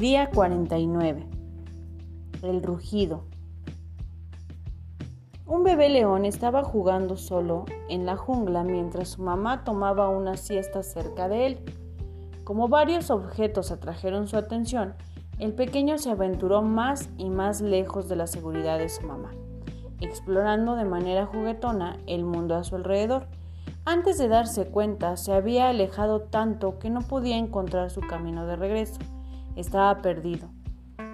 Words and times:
Día 0.00 0.30
49. 0.30 1.26
El 2.40 2.62
rugido. 2.62 3.24
Un 5.44 5.62
bebé 5.62 5.90
león 5.90 6.24
estaba 6.24 6.64
jugando 6.64 7.18
solo 7.18 7.66
en 7.90 8.06
la 8.06 8.16
jungla 8.16 8.64
mientras 8.64 9.10
su 9.10 9.22
mamá 9.22 9.62
tomaba 9.62 10.08
una 10.08 10.38
siesta 10.38 10.82
cerca 10.82 11.28
de 11.28 11.44
él. 11.44 11.58
Como 12.44 12.68
varios 12.68 13.10
objetos 13.10 13.70
atrajeron 13.70 14.26
su 14.26 14.38
atención, 14.38 14.94
el 15.38 15.52
pequeño 15.52 15.98
se 15.98 16.08
aventuró 16.08 16.62
más 16.62 17.10
y 17.18 17.28
más 17.28 17.60
lejos 17.60 18.08
de 18.08 18.16
la 18.16 18.26
seguridad 18.26 18.78
de 18.78 18.88
su 18.88 19.06
mamá, 19.06 19.32
explorando 20.00 20.76
de 20.76 20.86
manera 20.86 21.26
juguetona 21.26 21.98
el 22.06 22.24
mundo 22.24 22.54
a 22.54 22.64
su 22.64 22.74
alrededor. 22.74 23.26
Antes 23.84 24.16
de 24.16 24.28
darse 24.28 24.64
cuenta, 24.64 25.18
se 25.18 25.34
había 25.34 25.68
alejado 25.68 26.22
tanto 26.22 26.78
que 26.78 26.88
no 26.88 27.02
podía 27.02 27.36
encontrar 27.36 27.90
su 27.90 28.00
camino 28.00 28.46
de 28.46 28.56
regreso. 28.56 28.98
Estaba 29.60 30.00
perdido. 30.00 30.48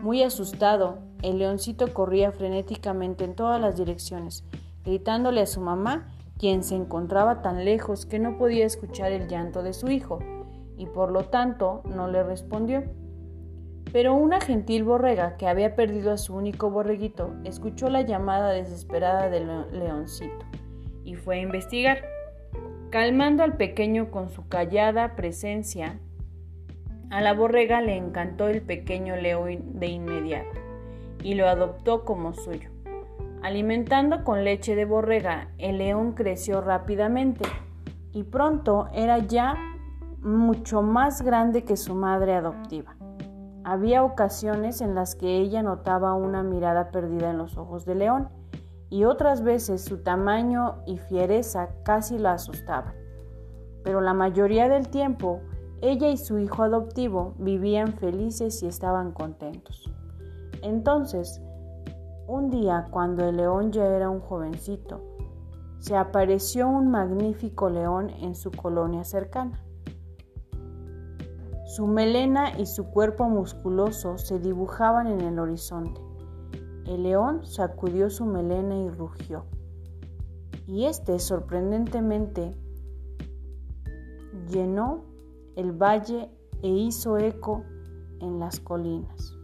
Muy 0.02 0.23
asustado, 0.23 1.00
el 1.20 1.41
leoncito 1.41 1.92
corría 1.92 2.30
frenéticamente 2.30 3.24
en 3.24 3.34
todas 3.34 3.60
las 3.60 3.77
direcciones, 3.77 4.45
gritándole 4.84 5.41
a 5.41 5.46
su 5.46 5.60
mamá, 5.60 6.12
quien 6.38 6.62
se 6.62 6.77
encontraba 6.77 7.42
tan 7.42 7.64
lejos 7.64 8.06
que 8.06 8.20
no 8.20 8.38
podía 8.38 8.64
escuchar 8.64 9.10
el 9.10 9.27
llanto 9.27 9.64
de 9.64 9.73
su 9.73 9.90
hijo, 9.90 10.20
y 10.78 10.87
por 10.87 11.10
lo 11.10 11.24
tanto 11.24 11.82
no 11.87 12.06
le 12.06 12.23
respondió. 12.23 12.84
Pero 13.92 14.14
una 14.14 14.40
gentil 14.40 14.84
borrega 14.84 15.37
que 15.37 15.48
había 15.48 15.74
perdido 15.74 16.12
a 16.12 16.16
su 16.16 16.32
único 16.37 16.70
borreguito 16.70 17.34
escuchó 17.42 17.88
la 17.90 18.02
llamada 18.02 18.52
desesperada 18.52 19.28
del 19.28 19.48
leoncito 19.73 20.46
y 21.02 21.16
fue 21.16 21.38
a 21.38 21.42
investigar. 21.42 22.04
Calmando 22.90 23.42
al 23.42 23.56
pequeño 23.56 24.12
con 24.12 24.28
su 24.28 24.46
callada 24.46 25.16
presencia, 25.16 25.98
a 27.10 27.20
la 27.20 27.34
borrega 27.34 27.80
le 27.80 27.96
encantó 27.96 28.49
el 28.49 28.62
pequeño 28.62 29.16
león 29.16 29.79
de 29.79 29.87
inmediato 29.87 30.60
y 31.23 31.35
lo 31.35 31.48
adoptó 31.48 32.04
como 32.04 32.32
suyo. 32.32 32.71
Alimentando 33.43 34.24
con 34.24 34.45
leche 34.45 34.74
de 34.74 34.85
borrega, 34.85 35.48
el 35.59 35.79
león 35.79 36.13
creció 36.13 36.60
rápidamente 36.60 37.45
y 38.13 38.24
pronto 38.24 38.88
era 38.93 39.18
ya 39.18 39.57
mucho 40.21 40.82
más 40.82 41.23
grande 41.23 41.65
que 41.65 41.76
su 41.76 41.95
madre 41.95 42.35
adoptiva. 42.35 42.96
Había 43.63 44.02
ocasiones 44.02 44.80
en 44.80 44.95
las 44.95 45.15
que 45.15 45.38
ella 45.38 45.63
notaba 45.63 46.15
una 46.15 46.43
mirada 46.43 46.91
perdida 46.91 47.30
en 47.30 47.38
los 47.38 47.57
ojos 47.57 47.85
del 47.85 47.98
león 47.98 48.29
y 48.91 49.04
otras 49.04 49.43
veces 49.43 49.85
su 49.85 50.02
tamaño 50.02 50.82
y 50.87 50.98
fiereza 50.98 51.68
casi 51.85 52.18
la 52.18 52.32
asustaban. 52.32 52.95
Pero 53.85 54.01
la 54.01 54.15
mayoría 54.15 54.68
del 54.68 54.88
tiempo 54.88 55.41
ella 55.82 56.09
y 56.09 56.16
su 56.16 56.38
hijo 56.38 56.63
adoptivo 56.63 57.35
vivían 57.38 57.93
felices 57.93 58.63
y 58.63 58.66
estaban 58.66 59.13
contentos. 59.13 59.91
Entonces, 60.63 61.41
un 62.27 62.51
día 62.51 62.87
cuando 62.91 63.29
el 63.29 63.37
león 63.37 63.73
ya 63.73 63.87
era 63.87 64.10
un 64.10 64.21
jovencito, 64.21 65.03
se 65.78 65.97
apareció 65.97 66.69
un 66.69 66.91
magnífico 66.91 67.71
león 67.71 68.10
en 68.21 68.34
su 68.34 68.50
colonia 68.50 69.04
cercana. 69.04 69.62
Su 71.66 71.87
melena 71.87 72.59
y 72.59 72.66
su 72.66 72.87
cuerpo 72.87 73.28
musculoso 73.28 74.19
se 74.19 74.38
dibujaban 74.38 75.09
en 75.09 75.21
el 75.21 75.38
horizonte. 75.38 76.00
El 76.87 77.03
león 77.03 77.44
sacudió 77.44 78.09
su 78.09 78.25
melena 78.25 78.77
y 78.78 78.88
rugió. 78.88 79.44
Y 80.66 80.87
este 80.87 81.19
sorprendentemente 81.19 82.56
llenó 84.49 85.04
el 85.56 85.72
valle 85.72 86.31
e 86.62 86.69
hizo 86.69 87.19
eco 87.19 87.65
en 88.21 88.38
las 88.38 88.60
colinas. 88.60 89.34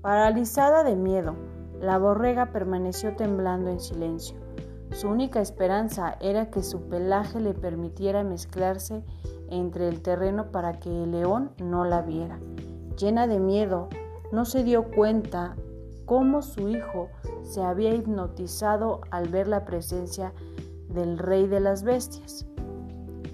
Paralizada 0.00 0.84
de 0.84 0.96
miedo, 0.96 1.34
la 1.80 1.98
borrega 1.98 2.52
permaneció 2.52 3.14
temblando 3.16 3.70
en 3.70 3.80
silencio. 3.80 4.38
Su 4.90 5.08
única 5.08 5.40
esperanza 5.40 6.16
era 6.20 6.50
que 6.50 6.62
su 6.62 6.88
pelaje 6.88 7.40
le 7.40 7.52
permitiera 7.52 8.22
mezclarse 8.22 9.04
entre 9.48 9.88
el 9.88 10.02
terreno 10.02 10.50
para 10.52 10.78
que 10.78 10.88
el 10.88 11.10
león 11.10 11.50
no 11.62 11.84
la 11.84 12.02
viera. 12.02 12.38
Llena 12.96 13.26
de 13.26 13.40
miedo, 13.40 13.88
no 14.30 14.44
se 14.44 14.62
dio 14.62 14.90
cuenta 14.90 15.56
cómo 16.06 16.42
su 16.42 16.68
hijo 16.68 17.08
se 17.42 17.62
había 17.62 17.94
hipnotizado 17.94 19.00
al 19.10 19.28
ver 19.28 19.48
la 19.48 19.64
presencia 19.64 20.32
del 20.88 21.18
rey 21.18 21.46
de 21.46 21.60
las 21.60 21.82
bestias. 21.82 22.46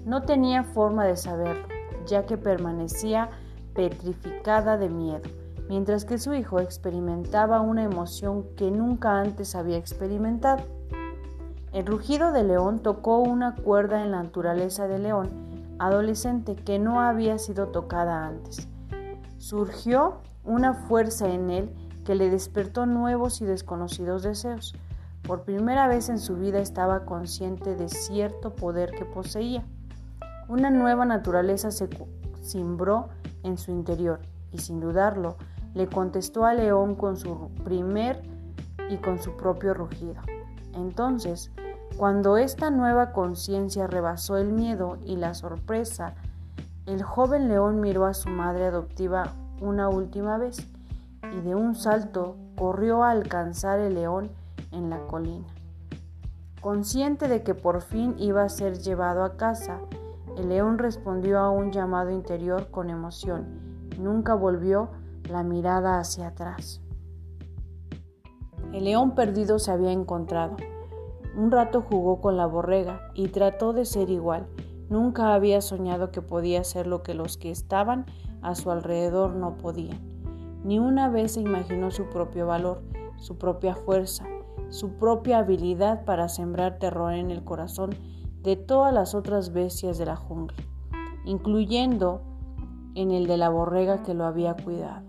No 0.05 0.23
tenía 0.23 0.63
forma 0.63 1.05
de 1.05 1.15
saberlo, 1.15 1.67
ya 2.05 2.25
que 2.25 2.37
permanecía 2.37 3.29
petrificada 3.73 4.77
de 4.77 4.89
miedo, 4.89 5.29
mientras 5.69 6.05
que 6.05 6.17
su 6.17 6.33
hijo 6.33 6.59
experimentaba 6.59 7.61
una 7.61 7.83
emoción 7.83 8.45
que 8.55 8.71
nunca 8.71 9.19
antes 9.19 9.55
había 9.55 9.77
experimentado. 9.77 10.63
El 11.71 11.85
rugido 11.85 12.31
del 12.31 12.49
león 12.49 12.79
tocó 12.79 13.19
una 13.19 13.55
cuerda 13.55 14.03
en 14.03 14.11
la 14.11 14.23
naturaleza 14.23 14.87
del 14.87 15.03
león 15.03 15.29
adolescente 15.81 16.55
que 16.55 16.77
no 16.77 17.01
había 17.01 17.39
sido 17.39 17.69
tocada 17.69 18.27
antes. 18.27 18.67
Surgió 19.39 20.21
una 20.43 20.73
fuerza 20.73 21.27
en 21.29 21.49
él 21.49 21.73
que 22.05 22.13
le 22.13 22.29
despertó 22.29 22.85
nuevos 22.85 23.41
y 23.41 23.45
desconocidos 23.45 24.21
deseos. 24.21 24.75
Por 25.23 25.43
primera 25.43 25.87
vez 25.87 26.09
en 26.09 26.19
su 26.19 26.35
vida 26.35 26.59
estaba 26.59 27.05
consciente 27.05 27.75
de 27.75 27.89
cierto 27.89 28.55
poder 28.55 28.91
que 28.91 29.05
poseía. 29.05 29.65
Una 30.47 30.69
nueva 30.69 31.05
naturaleza 31.05 31.71
se 31.71 31.89
cimbró 32.43 33.09
en 33.43 33.57
su 33.57 33.71
interior 33.71 34.19
y 34.51 34.59
sin 34.59 34.79
dudarlo 34.79 35.37
le 35.73 35.87
contestó 35.87 36.45
al 36.45 36.57
león 36.57 36.95
con 36.95 37.17
su 37.17 37.49
primer 37.63 38.21
y 38.89 38.97
con 38.97 39.21
su 39.21 39.37
propio 39.37 39.73
rugido. 39.73 40.21
Entonces, 40.73 41.51
cuando 41.97 42.37
esta 42.37 42.69
nueva 42.69 43.11
conciencia 43.11 43.87
rebasó 43.87 44.37
el 44.37 44.51
miedo 44.51 44.97
y 45.05 45.17
la 45.17 45.33
sorpresa, 45.33 46.15
el 46.85 47.03
joven 47.03 47.47
león 47.47 47.79
miró 47.79 48.05
a 48.05 48.13
su 48.13 48.29
madre 48.29 48.65
adoptiva 48.65 49.33
una 49.61 49.87
última 49.89 50.37
vez 50.37 50.67
y 51.31 51.41
de 51.41 51.55
un 51.55 51.75
salto 51.75 52.35
corrió 52.55 53.03
a 53.03 53.11
alcanzar 53.11 53.79
el 53.79 53.95
león 53.95 54.31
en 54.71 54.89
la 54.89 54.99
colina. 55.07 55.47
Consciente 56.59 57.27
de 57.27 57.43
que 57.43 57.53
por 57.55 57.81
fin 57.81 58.15
iba 58.17 58.43
a 58.43 58.49
ser 58.49 58.79
llevado 58.79 59.23
a 59.23 59.37
casa, 59.37 59.79
el 60.37 60.49
león 60.49 60.77
respondió 60.77 61.39
a 61.39 61.49
un 61.49 61.71
llamado 61.71 62.11
interior 62.11 62.69
con 62.71 62.89
emoción 62.89 63.71
nunca 64.01 64.33
volvió 64.33 64.89
la 65.29 65.43
mirada 65.43 65.99
hacia 65.99 66.27
atrás. 66.27 66.81
El 68.73 68.85
león 68.85 69.15
perdido 69.15 69.59
se 69.59 69.71
había 69.71 69.91
encontrado. 69.91 70.57
Un 71.35 71.51
rato 71.51 71.81
jugó 71.81 72.19
con 72.19 72.35
la 72.37 72.45
borrega 72.45 73.11
y 73.13 73.27
trató 73.29 73.73
de 73.73 73.85
ser 73.85 74.09
igual. 74.09 74.47
Nunca 74.89 75.33
había 75.33 75.61
soñado 75.61 76.11
que 76.11 76.21
podía 76.21 76.63
ser 76.63 76.87
lo 76.87 77.03
que 77.03 77.13
los 77.13 77.37
que 77.37 77.51
estaban 77.51 78.05
a 78.41 78.55
su 78.55 78.71
alrededor 78.71 79.35
no 79.35 79.57
podían. 79.57 79.99
Ni 80.63 80.79
una 80.79 81.09
vez 81.09 81.33
se 81.33 81.41
imaginó 81.41 81.91
su 81.91 82.09
propio 82.09 82.47
valor, 82.47 82.81
su 83.17 83.37
propia 83.37 83.75
fuerza, 83.75 84.25
su 84.69 84.91
propia 84.91 85.39
habilidad 85.39 86.05
para 86.05 86.27
sembrar 86.27 86.77
terror 86.77 87.13
en 87.13 87.31
el 87.31 87.43
corazón 87.43 87.91
de 88.41 88.55
todas 88.55 88.93
las 88.93 89.15
otras 89.15 89.53
bestias 89.53 89.97
de 89.97 90.05
la 90.05 90.15
jungla, 90.15 90.57
incluyendo 91.25 92.21
en 92.95 93.11
el 93.11 93.27
de 93.27 93.37
la 93.37 93.49
borrega 93.49 94.03
que 94.03 94.13
lo 94.13 94.25
había 94.25 94.55
cuidado. 94.55 95.05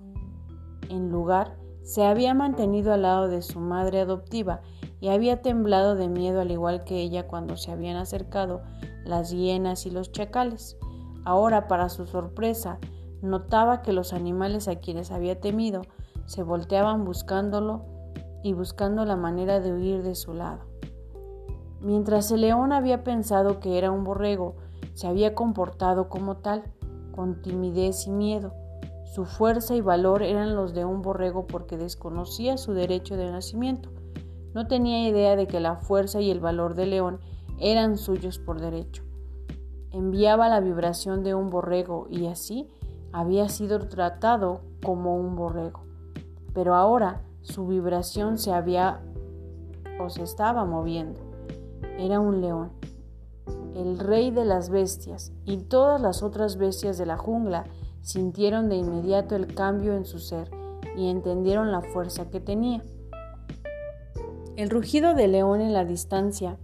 En 0.88 1.10
lugar, 1.10 1.56
se 1.82 2.04
había 2.04 2.34
mantenido 2.34 2.92
al 2.92 3.02
lado 3.02 3.28
de 3.28 3.42
su 3.42 3.58
madre 3.58 4.00
adoptiva 4.00 4.60
y 5.00 5.08
había 5.08 5.42
temblado 5.42 5.96
de 5.96 6.08
miedo 6.08 6.40
al 6.40 6.50
igual 6.50 6.84
que 6.84 7.00
ella 7.00 7.26
cuando 7.26 7.56
se 7.56 7.72
habían 7.72 7.96
acercado 7.96 8.62
las 9.04 9.30
hienas 9.30 9.86
y 9.86 9.90
los 9.90 10.12
chacales. 10.12 10.76
Ahora, 11.24 11.66
para 11.66 11.88
su 11.88 12.06
sorpresa, 12.06 12.78
Notaba 13.22 13.82
que 13.82 13.92
los 13.92 14.12
animales 14.12 14.66
a 14.66 14.80
quienes 14.80 15.12
había 15.12 15.40
temido 15.40 15.82
se 16.26 16.42
volteaban 16.42 17.04
buscándolo 17.04 17.84
y 18.42 18.52
buscando 18.52 19.04
la 19.04 19.14
manera 19.14 19.60
de 19.60 19.72
huir 19.72 20.02
de 20.02 20.16
su 20.16 20.34
lado. 20.34 20.71
Mientras 21.82 22.30
el 22.30 22.42
león 22.42 22.72
había 22.72 23.02
pensado 23.02 23.58
que 23.58 23.76
era 23.76 23.90
un 23.90 24.04
borrego, 24.04 24.54
se 24.94 25.08
había 25.08 25.34
comportado 25.34 26.08
como 26.08 26.36
tal, 26.36 26.62
con 27.12 27.42
timidez 27.42 28.06
y 28.06 28.12
miedo. 28.12 28.54
Su 29.04 29.24
fuerza 29.24 29.74
y 29.74 29.80
valor 29.80 30.22
eran 30.22 30.54
los 30.54 30.74
de 30.74 30.84
un 30.84 31.02
borrego 31.02 31.46
porque 31.46 31.76
desconocía 31.76 32.56
su 32.56 32.72
derecho 32.72 33.16
de 33.16 33.30
nacimiento. 33.30 33.90
No 34.54 34.68
tenía 34.68 35.08
idea 35.08 35.34
de 35.34 35.46
que 35.46 35.60
la 35.60 35.76
fuerza 35.76 36.20
y 36.20 36.30
el 36.30 36.40
valor 36.40 36.74
del 36.74 36.90
león 36.90 37.18
eran 37.58 37.98
suyos 37.98 38.38
por 38.38 38.60
derecho. 38.60 39.02
Enviaba 39.90 40.48
la 40.48 40.60
vibración 40.60 41.22
de 41.22 41.34
un 41.34 41.50
borrego 41.50 42.06
y 42.10 42.26
así 42.26 42.68
había 43.12 43.48
sido 43.48 43.78
tratado 43.88 44.60
como 44.82 45.16
un 45.16 45.36
borrego, 45.36 45.82
pero 46.54 46.74
ahora 46.74 47.22
su 47.42 47.66
vibración 47.66 48.38
se 48.38 48.52
había 48.52 49.00
o 50.00 50.08
se 50.08 50.22
estaba 50.22 50.64
moviendo. 50.64 51.20
Era 51.98 52.20
un 52.20 52.40
león, 52.40 52.70
el 53.74 53.98
rey 53.98 54.30
de 54.30 54.44
las 54.44 54.70
bestias, 54.70 55.32
y 55.44 55.58
todas 55.58 56.00
las 56.00 56.22
otras 56.22 56.56
bestias 56.56 56.98
de 56.98 57.06
la 57.06 57.16
jungla 57.16 57.64
sintieron 58.02 58.68
de 58.68 58.76
inmediato 58.76 59.36
el 59.36 59.54
cambio 59.54 59.94
en 59.94 60.04
su 60.04 60.18
ser 60.18 60.50
y 60.96 61.08
entendieron 61.08 61.72
la 61.72 61.80
fuerza 61.80 62.28
que 62.30 62.40
tenía. 62.40 62.82
El 64.56 64.68
rugido 64.68 65.14
de 65.14 65.28
león 65.28 65.60
en 65.60 65.72
la 65.72 65.84
distancia 65.84 66.58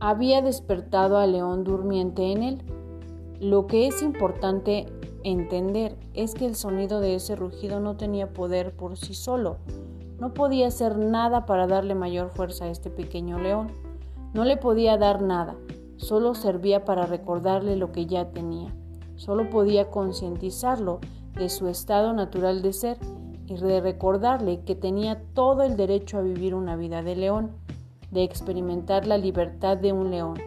había 0.00 0.40
despertado 0.40 1.18
al 1.18 1.32
león 1.32 1.64
durmiente 1.64 2.32
en 2.32 2.42
él. 2.42 2.62
Lo 3.40 3.66
que 3.66 3.86
es 3.86 4.02
importante 4.02 4.86
entender 5.22 5.96
es 6.14 6.34
que 6.34 6.46
el 6.46 6.56
sonido 6.56 7.00
de 7.00 7.14
ese 7.14 7.36
rugido 7.36 7.78
no 7.78 7.96
tenía 7.96 8.32
poder 8.32 8.74
por 8.74 8.96
sí 8.96 9.14
solo. 9.14 9.58
No 10.18 10.32
podía 10.34 10.68
hacer 10.68 10.96
nada 10.96 11.46
para 11.46 11.66
darle 11.66 11.94
mayor 11.94 12.30
fuerza 12.30 12.64
a 12.64 12.70
este 12.70 12.90
pequeño 12.90 13.38
león. 13.38 13.72
No 14.34 14.44
le 14.44 14.56
podía 14.56 14.96
dar 14.96 15.20
nada, 15.20 15.56
solo 15.98 16.34
servía 16.34 16.84
para 16.86 17.04
recordarle 17.04 17.76
lo 17.76 17.92
que 17.92 18.06
ya 18.06 18.30
tenía. 18.30 18.74
Solo 19.16 19.50
podía 19.50 19.90
concientizarlo 19.90 21.00
de 21.34 21.50
su 21.50 21.68
estado 21.68 22.14
natural 22.14 22.62
de 22.62 22.72
ser 22.72 22.98
y 23.46 23.56
de 23.56 23.80
recordarle 23.82 24.60
que 24.64 24.74
tenía 24.74 25.22
todo 25.34 25.62
el 25.62 25.76
derecho 25.76 26.18
a 26.18 26.22
vivir 26.22 26.54
una 26.54 26.76
vida 26.76 27.02
de 27.02 27.16
león, 27.16 27.52
de 28.10 28.22
experimentar 28.22 29.06
la 29.06 29.18
libertad 29.18 29.76
de 29.76 29.92
un 29.92 30.10
león 30.10 30.38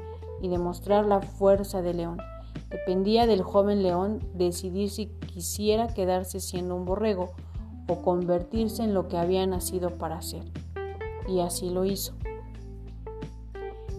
y 0.41 0.47
de 0.47 0.57
mostrar 0.57 1.05
la 1.05 1.21
fuerza 1.21 1.83
de 1.83 1.93
león. 1.93 2.17
Dependía 2.69 3.27
del 3.27 3.43
joven 3.43 3.83
león 3.83 4.19
decidir 4.33 4.89
si 4.89 5.07
quisiera 5.07 5.93
quedarse 5.93 6.39
siendo 6.39 6.75
un 6.75 6.85
borrego 6.85 7.33
o 7.87 8.01
convertirse 8.01 8.83
en 8.83 8.95
lo 8.95 9.07
que 9.07 9.17
había 9.17 9.45
nacido 9.45 9.91
para 9.91 10.21
ser. 10.23 10.43
Y 11.27 11.39
así 11.39 11.69
lo 11.69 11.85
hizo. 11.85 12.13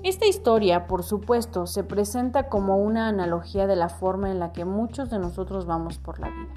Esta 0.07 0.27
historia, 0.27 0.87
por 0.87 1.03
supuesto, 1.03 1.67
se 1.67 1.83
presenta 1.83 2.49
como 2.49 2.79
una 2.79 3.09
analogía 3.09 3.67
de 3.67 3.75
la 3.75 3.89
forma 3.89 4.31
en 4.31 4.39
la 4.39 4.53
que 4.53 4.65
muchos 4.65 5.11
de 5.11 5.19
nosotros 5.19 5.67
vamos 5.67 5.99
por 5.99 6.21
la 6.21 6.29
vida, 6.29 6.55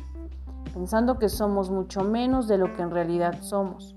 pensando 0.71 1.17
que 1.17 1.29
somos 1.29 1.71
mucho 1.71 2.03
menos 2.03 2.47
de 2.47 2.59
lo 2.59 2.73
que 2.73 2.83
en 2.83 2.91
realidad 2.91 3.41
somos. 3.41 3.95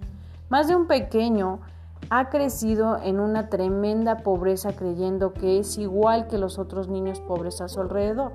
Más 0.49 0.69
de 0.69 0.75
un 0.75 0.87
pequeño 0.87 1.61
ha 2.09 2.31
crecido 2.31 2.97
en 3.03 3.21
una 3.21 3.51
tremenda 3.51 4.17
pobreza 4.17 4.73
creyendo 4.73 5.35
que 5.35 5.59
es 5.59 5.77
igual 5.77 6.29
que 6.29 6.39
los 6.39 6.59
otros 6.59 6.89
niños 6.89 7.21
pobres 7.21 7.61
a 7.61 7.69
su 7.69 7.83
alrededor, 7.83 8.33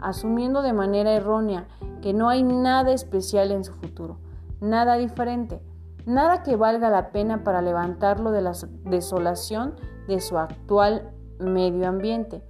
asumiendo 0.00 0.62
de 0.62 0.72
manera 0.72 1.12
errónea 1.12 1.68
que 2.02 2.12
no 2.12 2.28
hay 2.28 2.42
nada 2.42 2.90
especial 2.90 3.52
en 3.52 3.62
su 3.62 3.72
futuro, 3.72 4.18
nada 4.60 4.96
diferente, 4.96 5.62
nada 6.06 6.42
que 6.42 6.56
valga 6.56 6.90
la 6.90 7.12
pena 7.12 7.44
para 7.44 7.62
levantarlo 7.62 8.32
de 8.32 8.42
la 8.42 8.52
desolación 8.82 9.74
de 10.06 10.20
su 10.20 10.38
actual 10.38 11.10
medio 11.38 11.88
ambiente. 11.88 12.42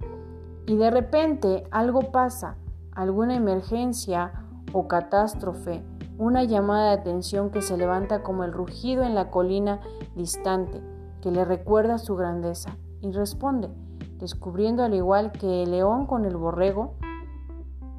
Y 0.65 0.75
de 0.75 0.91
repente 0.91 1.63
algo 1.71 2.11
pasa, 2.11 2.57
alguna 2.91 3.35
emergencia 3.35 4.33
o 4.73 4.87
catástrofe, 4.87 5.83
una 6.17 6.43
llamada 6.43 6.89
de 6.89 7.01
atención 7.01 7.51
que 7.51 7.61
se 7.61 7.77
levanta 7.77 8.23
como 8.23 8.43
el 8.43 8.51
rugido 8.51 9.03
en 9.03 9.15
la 9.15 9.29
colina 9.29 9.81
distante, 10.15 10.81
que 11.21 11.31
le 11.31 11.45
recuerda 11.45 11.97
su 11.97 12.15
grandeza, 12.15 12.75
y 13.01 13.11
responde, 13.11 13.69
descubriendo 14.17 14.83
al 14.83 14.93
igual 14.93 15.31
que 15.31 15.63
el 15.63 15.71
león 15.71 16.05
con 16.05 16.25
el 16.25 16.35
borrego, 16.35 16.95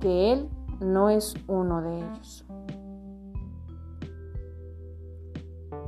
que 0.01 0.33
él 0.33 0.49
no 0.81 1.11
es 1.11 1.35
uno 1.47 1.83
de 1.83 1.99
ellos. 1.99 2.45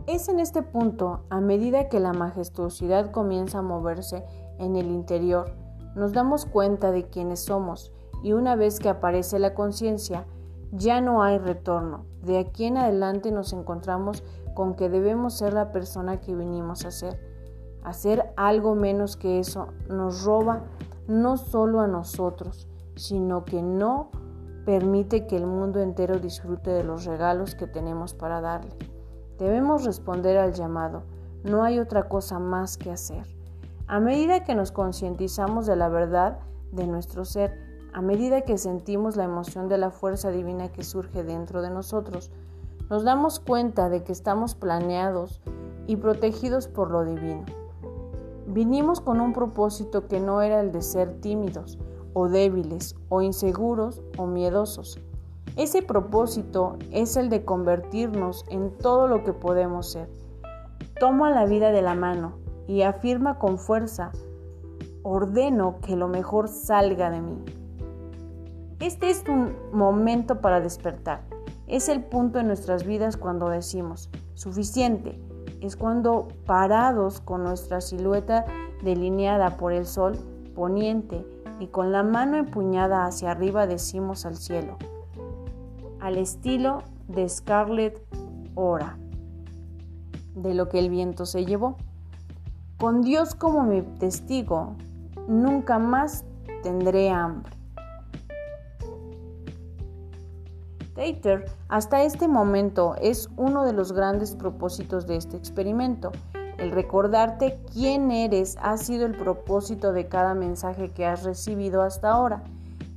Es 0.06 0.28
en 0.28 0.40
este 0.40 0.62
punto, 0.62 1.20
a 1.30 1.40
medida 1.40 1.88
que 1.88 2.00
la 2.00 2.12
majestuosidad 2.12 3.10
comienza 3.10 3.58
a 3.58 3.62
moverse 3.62 4.24
en 4.58 4.76
el 4.76 4.86
interior, 4.90 5.52
nos 5.94 6.12
damos 6.12 6.46
cuenta 6.46 6.90
de 6.90 7.04
quiénes 7.04 7.40
somos 7.40 7.92
y 8.22 8.32
una 8.32 8.56
vez 8.56 8.80
que 8.80 8.88
aparece 8.88 9.38
la 9.38 9.54
conciencia, 9.54 10.26
ya 10.72 11.00
no 11.00 11.22
hay 11.22 11.38
retorno. 11.38 12.04
De 12.22 12.38
aquí 12.38 12.64
en 12.64 12.76
adelante 12.76 13.30
nos 13.30 13.52
encontramos 13.52 14.22
con 14.54 14.74
que 14.74 14.88
debemos 14.88 15.34
ser 15.34 15.52
la 15.52 15.72
persona 15.72 16.20
que 16.20 16.34
vinimos 16.34 16.84
a 16.84 16.90
ser. 16.90 17.20
Hacer 17.82 18.32
algo 18.36 18.74
menos 18.74 19.16
que 19.16 19.38
eso 19.38 19.68
nos 19.88 20.24
roba 20.24 20.64
no 21.08 21.36
solo 21.36 21.80
a 21.80 21.86
nosotros, 21.86 22.68
sino 22.94 23.44
que 23.44 23.62
no 23.62 24.10
permite 24.64 25.26
que 25.26 25.36
el 25.36 25.46
mundo 25.46 25.80
entero 25.80 26.18
disfrute 26.18 26.70
de 26.70 26.84
los 26.84 27.04
regalos 27.04 27.54
que 27.54 27.66
tenemos 27.66 28.14
para 28.14 28.40
darle. 28.40 28.76
Debemos 29.40 29.86
responder 29.86 30.36
al 30.36 30.52
llamado, 30.52 31.02
no 31.44 31.62
hay 31.64 31.78
otra 31.78 32.10
cosa 32.10 32.38
más 32.38 32.76
que 32.76 32.90
hacer. 32.90 33.24
A 33.86 33.98
medida 33.98 34.44
que 34.44 34.54
nos 34.54 34.70
concientizamos 34.70 35.64
de 35.64 35.76
la 35.76 35.88
verdad 35.88 36.40
de 36.72 36.86
nuestro 36.86 37.24
ser, 37.24 37.58
a 37.94 38.02
medida 38.02 38.42
que 38.42 38.58
sentimos 38.58 39.16
la 39.16 39.24
emoción 39.24 39.66
de 39.70 39.78
la 39.78 39.90
fuerza 39.90 40.30
divina 40.30 40.70
que 40.70 40.84
surge 40.84 41.24
dentro 41.24 41.62
de 41.62 41.70
nosotros, 41.70 42.30
nos 42.90 43.02
damos 43.02 43.40
cuenta 43.40 43.88
de 43.88 44.04
que 44.04 44.12
estamos 44.12 44.54
planeados 44.54 45.40
y 45.86 45.96
protegidos 45.96 46.68
por 46.68 46.90
lo 46.90 47.06
divino. 47.06 47.46
Vinimos 48.46 49.00
con 49.00 49.22
un 49.22 49.32
propósito 49.32 50.06
que 50.06 50.20
no 50.20 50.42
era 50.42 50.60
el 50.60 50.70
de 50.70 50.82
ser 50.82 51.18
tímidos 51.22 51.78
o 52.12 52.28
débiles 52.28 52.94
o 53.08 53.22
inseguros 53.22 54.02
o 54.18 54.26
miedosos. 54.26 55.00
Ese 55.56 55.82
propósito 55.82 56.76
es 56.90 57.16
el 57.16 57.28
de 57.28 57.44
convertirnos 57.44 58.44
en 58.48 58.76
todo 58.78 59.08
lo 59.08 59.24
que 59.24 59.32
podemos 59.32 59.90
ser. 59.90 60.08
Toma 60.98 61.30
la 61.30 61.44
vida 61.46 61.72
de 61.72 61.82
la 61.82 61.94
mano 61.94 62.34
y 62.68 62.82
afirma 62.82 63.38
con 63.38 63.58
fuerza, 63.58 64.12
ordeno 65.02 65.78
que 65.80 65.96
lo 65.96 66.08
mejor 66.08 66.48
salga 66.48 67.10
de 67.10 67.20
mí. 67.20 67.44
Este 68.80 69.10
es 69.10 69.24
un 69.28 69.54
momento 69.72 70.40
para 70.40 70.60
despertar. 70.60 71.22
Es 71.66 71.88
el 71.88 72.02
punto 72.02 72.38
en 72.38 72.46
nuestras 72.46 72.84
vidas 72.84 73.16
cuando 73.16 73.48
decimos, 73.48 74.10
suficiente. 74.34 75.20
Es 75.60 75.76
cuando 75.76 76.28
parados 76.46 77.20
con 77.20 77.44
nuestra 77.44 77.80
silueta 77.80 78.44
delineada 78.82 79.56
por 79.56 79.72
el 79.72 79.86
sol 79.86 80.16
poniente 80.54 81.26
y 81.58 81.66
con 81.66 81.92
la 81.92 82.02
mano 82.02 82.38
empuñada 82.38 83.04
hacia 83.04 83.30
arriba 83.30 83.66
decimos 83.66 84.24
al 84.24 84.36
cielo, 84.36 84.78
al 86.00 86.16
estilo 86.16 86.82
de 87.08 87.28
Scarlett 87.28 88.00
Ora, 88.54 88.98
de 90.34 90.54
lo 90.54 90.68
que 90.68 90.78
el 90.78 90.90
viento 90.90 91.26
se 91.26 91.44
llevó. 91.44 91.76
Con 92.78 93.02
Dios 93.02 93.34
como 93.34 93.62
mi 93.62 93.82
testigo, 93.82 94.76
nunca 95.28 95.78
más 95.78 96.24
tendré 96.62 97.10
hambre. 97.10 97.52
Tater, 100.94 101.46
hasta 101.68 102.02
este 102.02 102.28
momento, 102.28 102.94
es 103.00 103.30
uno 103.36 103.64
de 103.64 103.72
los 103.72 103.92
grandes 103.92 104.34
propósitos 104.34 105.06
de 105.06 105.16
este 105.16 105.36
experimento. 105.36 106.12
El 106.58 106.72
recordarte 106.72 107.58
quién 107.72 108.10
eres 108.10 108.58
ha 108.60 108.76
sido 108.76 109.06
el 109.06 109.16
propósito 109.16 109.92
de 109.92 110.08
cada 110.08 110.34
mensaje 110.34 110.90
que 110.90 111.06
has 111.06 111.22
recibido 111.22 111.80
hasta 111.82 112.10
ahora 112.10 112.42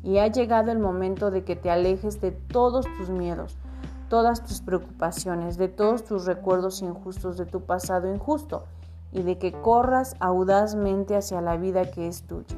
y 0.03 0.17
ha 0.17 0.27
llegado 0.27 0.71
el 0.71 0.79
momento 0.79 1.31
de 1.31 1.45
que 1.45 1.55
te 1.55 1.71
alejes 1.71 2.19
de 2.19 2.31
todos 2.31 2.85
tus 2.97 3.09
miedos, 3.09 3.57
todas 4.09 4.43
tus 4.43 4.61
preocupaciones, 4.61 5.57
de 5.57 5.69
todos 5.69 6.03
tus 6.03 6.25
recuerdos 6.25 6.81
injustos 6.81 7.37
de 7.37 7.45
tu 7.45 7.61
pasado 7.61 8.13
injusto 8.13 8.65
y 9.13 9.23
de 9.23 9.37
que 9.37 9.53
corras 9.53 10.15
audazmente 10.19 11.15
hacia 11.15 11.39
la 11.39 11.55
vida 11.55 11.89
que 11.89 12.07
es 12.07 12.23
tuya. 12.23 12.57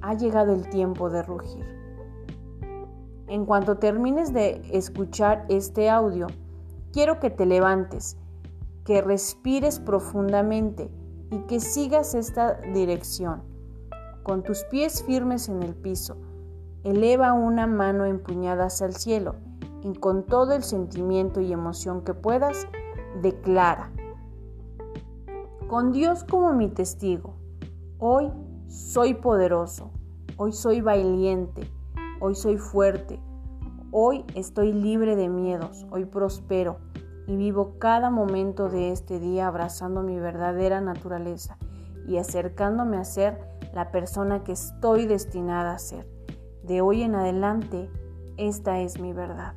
Ha 0.00 0.14
llegado 0.14 0.54
el 0.54 0.68
tiempo 0.70 1.10
de 1.10 1.22
rugir. 1.22 1.66
En 3.26 3.44
cuanto 3.44 3.76
termines 3.76 4.32
de 4.32 4.62
escuchar 4.72 5.44
este 5.50 5.90
audio, 5.90 6.28
quiero 6.92 7.20
que 7.20 7.28
te 7.28 7.44
levantes, 7.44 8.16
que 8.86 9.02
respires 9.02 9.80
profundamente 9.80 10.90
y 11.30 11.40
que 11.40 11.60
sigas 11.60 12.14
esta 12.14 12.54
dirección, 12.54 13.42
con 14.22 14.42
tus 14.42 14.64
pies 14.64 15.02
firmes 15.02 15.50
en 15.50 15.62
el 15.62 15.74
piso 15.74 16.16
Eleva 16.84 17.32
una 17.32 17.66
mano 17.66 18.04
empuñada 18.04 18.66
hacia 18.66 18.86
el 18.86 18.94
cielo 18.94 19.34
y 19.82 19.94
con 19.94 20.24
todo 20.24 20.52
el 20.52 20.62
sentimiento 20.62 21.40
y 21.40 21.52
emoción 21.52 22.02
que 22.02 22.14
puedas, 22.14 22.66
declara, 23.20 23.90
con 25.68 25.92
Dios 25.92 26.24
como 26.24 26.52
mi 26.54 26.68
testigo, 26.68 27.34
hoy 27.98 28.32
soy 28.68 29.14
poderoso, 29.14 29.90
hoy 30.38 30.52
soy 30.52 30.80
valiente, 30.80 31.70
hoy 32.20 32.34
soy 32.34 32.56
fuerte, 32.56 33.20
hoy 33.90 34.24
estoy 34.34 34.72
libre 34.72 35.14
de 35.14 35.28
miedos, 35.28 35.86
hoy 35.90 36.06
prospero 36.06 36.78
y 37.26 37.36
vivo 37.36 37.74
cada 37.78 38.08
momento 38.08 38.70
de 38.70 38.92
este 38.92 39.20
día 39.20 39.46
abrazando 39.46 40.02
mi 40.02 40.18
verdadera 40.18 40.80
naturaleza 40.80 41.58
y 42.06 42.16
acercándome 42.16 42.96
a 42.96 43.04
ser 43.04 43.38
la 43.74 43.90
persona 43.90 44.44
que 44.44 44.52
estoy 44.52 45.04
destinada 45.04 45.74
a 45.74 45.78
ser. 45.78 46.17
De 46.68 46.82
hoy 46.82 47.02
en 47.02 47.14
adelante, 47.14 47.88
esta 48.36 48.80
es 48.80 49.00
mi 49.00 49.14
verdad. 49.14 49.54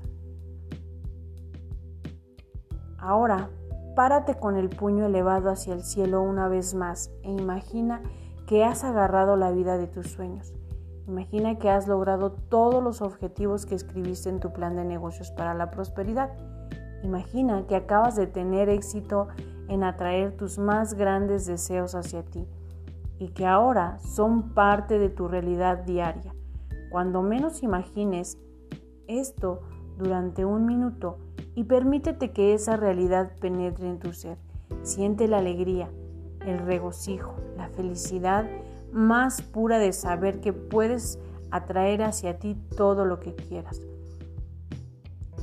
Ahora, 2.98 3.50
párate 3.98 4.36
con 4.36 4.56
el 4.56 4.70
puño 4.70 5.08
elevado 5.08 5.50
hacia 5.50 5.74
el 5.74 5.84
cielo 5.84 6.22
una 6.22 6.48
vez 6.48 6.74
más 6.74 7.12
e 7.24 7.32
imagina 7.32 8.02
que 8.48 8.64
has 8.64 8.86
agarrado 8.86 9.36
la 9.36 9.52
vida 9.52 9.78
de 9.78 9.88
tus 9.88 10.08
sueños. 10.08 10.54
Imagina 11.06 11.60
que 11.60 11.70
has 11.70 11.86
logrado 11.86 12.32
todos 12.32 12.82
los 12.82 13.02
objetivos 13.02 13.66
que 13.66 13.76
escribiste 13.76 14.30
en 14.30 14.40
tu 14.40 14.54
plan 14.54 14.78
de 14.78 14.86
negocios 14.86 15.32
para 15.32 15.54
la 15.54 15.70
prosperidad. 15.70 16.32
Imagina 17.04 17.68
que 17.68 17.76
acabas 17.76 18.16
de 18.16 18.28
tener 18.28 18.70
éxito 18.70 19.28
en 19.68 19.84
atraer 19.84 20.38
tus 20.38 20.58
más 20.58 20.94
grandes 20.94 21.46
deseos 21.46 21.94
hacia 21.94 22.24
ti 22.24 22.48
y 23.20 23.32
que 23.34 23.46
ahora 23.46 24.00
son 24.00 24.54
parte 24.54 24.98
de 24.98 25.10
tu 25.10 25.28
realidad 25.28 25.80
diaria. 25.80 26.34
Cuando 26.92 27.22
menos 27.22 27.64
imagines 27.64 28.38
esto 29.08 29.62
durante 29.98 30.44
un 30.44 30.66
minuto 30.66 31.20
y 31.56 31.64
permítete 31.64 32.32
que 32.32 32.54
esa 32.54 32.76
realidad 32.76 33.32
penetre 33.40 33.88
en 33.88 33.98
tu 33.98 34.12
ser. 34.12 34.38
Siente 34.84 35.30
la 35.30 35.38
alegría, 35.38 35.90
el 36.46 36.60
regocijo, 36.60 37.36
la 37.56 37.70
felicidad 37.70 38.46
más 38.92 39.42
pura 39.42 39.80
de 39.80 39.94
saber 39.94 40.42
que 40.42 40.52
puedes 40.52 41.18
atraer 41.50 42.04
hacia 42.04 42.40
ti 42.40 42.58
todo 42.76 43.06
lo 43.06 43.22
que 43.22 43.36
quieras. 43.36 43.80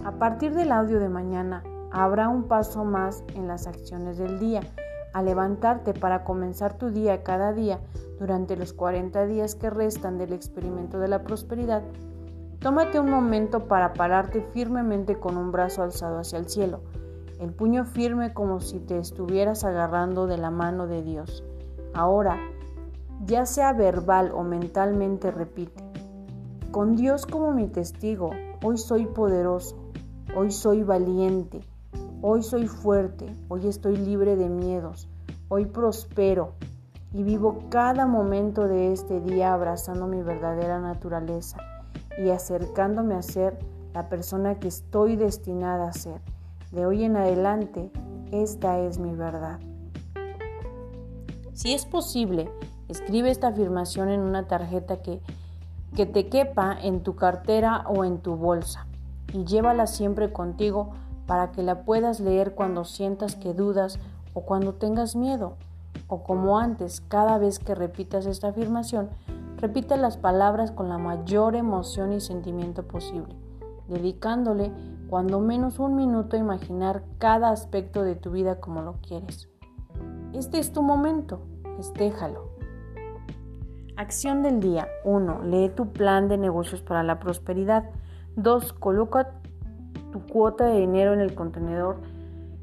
A 0.05 0.13
partir 0.13 0.55
del 0.55 0.71
audio 0.71 1.01
de 1.01 1.09
mañana 1.09 1.63
habrá 1.91 2.29
un 2.29 2.45
paso 2.45 2.85
más 2.85 3.25
en 3.35 3.49
las 3.49 3.67
acciones 3.67 4.19
del 4.19 4.39
día. 4.39 4.61
Al 5.15 5.25
levantarte 5.25 5.95
para 5.95 6.25
comenzar 6.25 6.77
tu 6.77 6.91
día 6.91 7.23
cada 7.23 7.55
día 7.55 7.81
durante 8.19 8.57
los 8.57 8.73
40 8.73 9.27
días 9.27 9.55
que 9.55 9.71
restan 9.71 10.19
del 10.19 10.33
experimento 10.33 10.99
de 10.99 11.09
la 11.09 11.23
prosperidad, 11.23 11.83
tómate 12.59 12.99
un 12.99 13.11
momento 13.11 13.69
para 13.69 13.93
pararte 13.93 14.43
firmemente 14.53 15.19
con 15.19 15.37
un 15.37 15.53
brazo 15.53 15.83
alzado 15.83 16.19
hacia 16.19 16.39
el 16.39 16.49
cielo, 16.49 16.81
el 17.39 17.53
puño 17.53 17.85
firme 17.85 18.35
como 18.35 18.61
si 18.61 18.81
te 18.81 18.99
estuvieras 18.99 19.65
agarrando 19.65 20.27
de 20.27 20.39
la 20.39 20.51
mano 20.51 20.87
de 20.87 21.03
Dios. 21.03 21.45
Ahora, 21.95 22.39
ya 23.25 23.47
sea 23.47 23.73
verbal 23.73 24.33
o 24.35 24.43
mentalmente 24.43 25.31
repite, 25.31 25.83
con 26.71 26.97
Dios 26.97 27.27
como 27.27 27.53
mi 27.53 27.69
testigo, 27.69 28.31
hoy 28.63 28.77
soy 28.77 29.07
poderoso, 29.07 29.77
hoy 30.37 30.51
soy 30.51 30.83
valiente, 30.83 31.61
hoy 32.21 32.43
soy 32.43 32.67
fuerte, 32.67 33.27
hoy 33.49 33.67
estoy 33.69 33.97
libre 33.97 34.37
de 34.37 34.49
miedos, 34.49 35.09
hoy 35.49 35.67
prospero 35.67 36.55
y 37.13 37.23
vivo 37.23 37.65
cada 37.69 38.07
momento 38.07 38.69
de 38.69 38.93
este 38.93 39.21
día 39.21 39.53
abrazando 39.53 40.07
mi 40.07 40.23
verdadera 40.23 40.81
naturaleza 40.81 41.59
y 42.19 42.31
acercándome 42.31 43.15
a 43.15 43.23
ser 43.23 43.59
la 43.95 44.09
persona 44.09 44.57
que 44.57 44.69
estoy 44.69 45.17
destinada 45.17 45.89
a 45.89 45.93
ser. 45.93 46.21
De 46.73 46.87
hoy 46.87 47.05
en 47.05 47.17
adelante, 47.17 47.91
esta 48.31 48.79
es 48.81 48.99
mi 48.99 49.15
verdad. 49.15 49.59
Si 51.53 51.73
es 51.73 51.87
posible, 51.87 52.51
Escribe 52.89 53.31
esta 53.31 53.49
afirmación 53.49 54.09
en 54.09 54.21
una 54.21 54.49
tarjeta 54.49 55.03
que, 55.03 55.21
que 55.95 56.07
te 56.07 56.29
quepa 56.29 56.77
en 56.83 57.03
tu 57.03 57.17
cartera 57.17 57.85
o 57.87 58.05
en 58.05 58.19
tu 58.19 58.35
bolsa 58.35 58.87
y 59.35 59.45
llévala 59.45 59.87
siempre 59.87 60.33
contigo 60.33 60.93
para 61.27 61.53
que 61.53 61.63
la 61.63 61.83
puedas 61.83 62.19
leer 62.19 62.55
cuando 62.55 62.87
sientas 62.87 63.37
que 63.37 63.53
dudas 63.53 63.99
o 64.33 64.41
cuando 64.41 64.73
tengas 64.73 65.17
miedo. 65.17 65.57
O 66.09 66.25
como 66.25 66.59
antes, 66.59 67.03
cada 67.03 67.39
vez 67.39 67.59
que 67.59 67.75
repitas 67.75 68.27
esta 68.27 68.49
afirmación, 68.49 69.11
repite 69.59 69.97
las 69.97 70.17
palabras 70.17 70.71
con 70.71 70.89
la 70.89 70.99
mayor 70.99 71.55
emoción 71.55 72.13
y 72.13 72.21
sentimiento 72.21 72.83
posible, 72.83 73.35
dedicándole 73.89 74.73
cuando 75.09 75.39
menos 75.39 75.79
un 75.79 75.97
minuto 75.97 76.37
a 76.37 76.41
imaginar 76.41 77.03
cada 77.19 77.51
aspecto 77.51 78.03
de 78.03 78.15
tu 78.15 78.31
vida 78.31 78.61
como 78.61 78.83
lo 78.83 78.95
quieres. 79.07 79.49
Este 80.33 80.59
es 80.59 80.73
tu 80.73 80.83
momento, 80.83 81.41
estéjalo. 81.79 82.49
Acción 83.97 84.43
del 84.43 84.61
día. 84.61 84.87
1. 85.05 85.43
Lee 85.45 85.71
tu 85.71 85.93
plan 85.93 86.29
de 86.29 86.39
negocios 86.39 86.83
para 86.83 87.03
la 87.03 87.19
prosperidad. 87.19 87.91
2. 88.37 88.73
Coloca 88.75 89.33
tu 90.13 90.21
cuota 90.21 90.67
de 90.67 90.79
dinero 90.79 91.13
en 91.13 91.21
el 91.21 91.35
contenedor 91.35 91.97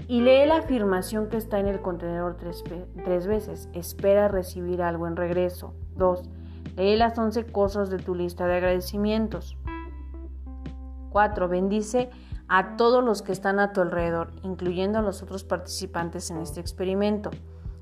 y 0.07 0.21
lee 0.21 0.45
la 0.45 0.57
afirmación 0.57 1.29
que 1.29 1.37
está 1.37 1.59
en 1.59 1.67
el 1.67 1.81
contenedor 1.81 2.37
tres, 2.37 3.27
veces. 3.27 3.69
Espera 3.73 4.27
recibir 4.27 4.81
algo 4.81 5.07
en 5.07 5.15
regreso. 5.15 5.73
2. 5.97 6.29
Lee 6.77 6.95
las 6.95 7.17
11 7.17 7.45
cosas 7.47 7.89
de 7.89 7.97
tu 7.97 8.15
lista 8.15 8.45
de 8.47 8.55
agradecimientos. 8.55 9.57
4. 11.09 11.47
Bendice 11.47 12.09
a 12.47 12.75
todos 12.77 13.03
los 13.03 13.21
que 13.21 13.31
están 13.31 13.59
a 13.59 13.73
tu 13.73 13.81
alrededor, 13.81 14.31
incluyendo 14.43 14.99
a 14.99 15.01
los 15.01 15.23
otros 15.23 15.43
participantes 15.43 16.29
en 16.29 16.37
este 16.37 16.59
experimento. 16.59 17.31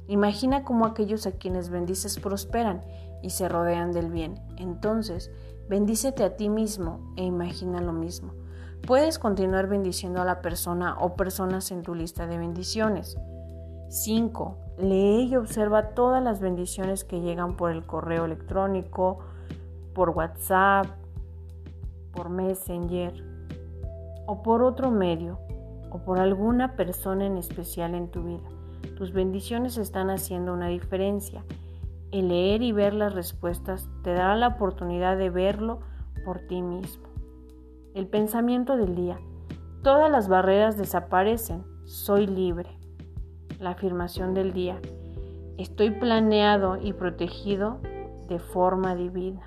Imagina 0.07 0.63
cómo 0.63 0.85
aquellos 0.85 1.25
a 1.25 1.33
quienes 1.33 1.69
bendices 1.69 2.19
prosperan 2.19 2.81
y 3.21 3.31
se 3.31 3.49
rodean 3.49 3.91
del 3.91 4.11
bien. 4.11 4.39
Entonces, 4.57 5.31
bendícete 5.69 6.23
a 6.23 6.35
ti 6.35 6.49
mismo 6.49 7.13
e 7.17 7.23
imagina 7.23 7.81
lo 7.81 7.93
mismo. 7.93 8.33
Puedes 8.85 9.17
continuar 9.17 9.67
bendiciendo 9.67 10.21
a 10.21 10.25
la 10.25 10.41
persona 10.41 10.97
o 10.99 11.15
personas 11.15 11.71
en 11.71 11.83
tu 11.83 11.95
lista 11.95 12.27
de 12.27 12.37
bendiciones. 12.37 13.17
5. 13.87 14.57
Lee 14.79 15.29
y 15.29 15.35
observa 15.37 15.89
todas 15.89 16.21
las 16.21 16.41
bendiciones 16.41 17.05
que 17.05 17.21
llegan 17.21 17.55
por 17.55 17.71
el 17.71 17.85
correo 17.85 18.25
electrónico, 18.25 19.19
por 19.93 20.09
WhatsApp, 20.09 20.87
por 22.11 22.29
Messenger 22.29 23.13
o 24.25 24.43
por 24.43 24.61
otro 24.63 24.91
medio 24.91 25.39
o 25.89 25.99
por 25.99 26.19
alguna 26.19 26.75
persona 26.75 27.25
en 27.25 27.37
especial 27.37 27.95
en 27.95 28.09
tu 28.09 28.23
vida. 28.23 28.49
Tus 28.97 29.13
bendiciones 29.13 29.77
están 29.77 30.09
haciendo 30.09 30.53
una 30.53 30.67
diferencia 30.67 31.45
el 32.11 32.27
leer 32.27 32.61
y 32.61 32.73
ver 32.73 32.93
las 32.93 33.15
respuestas 33.15 33.87
te 34.03 34.13
dará 34.13 34.35
la 34.35 34.49
oportunidad 34.49 35.17
de 35.17 35.29
verlo 35.29 35.79
por 36.25 36.41
ti 36.41 36.61
mismo. 36.61 37.12
El 37.93 38.07
pensamiento 38.07 38.75
del 38.75 38.95
día. 38.95 39.19
Todas 39.83 40.09
las 40.09 40.27
barreras 40.27 40.77
desaparecen. 40.77 41.63
Soy 41.85 42.25
libre. 42.25 42.69
La 43.59 43.71
afirmación 43.71 44.33
del 44.33 44.51
día. 44.51 44.81
Estoy 45.59 45.91
planeado 45.91 46.77
y 46.81 46.93
protegido 46.93 47.81
de 48.27 48.39
forma 48.39 48.95
divina. 48.95 49.43